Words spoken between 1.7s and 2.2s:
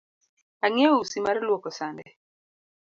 sande